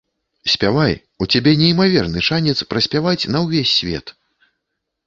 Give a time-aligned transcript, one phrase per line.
[0.53, 0.93] Спявай,
[1.25, 4.17] у цябе неймаверны шанец праспяваць на ўвесь свет!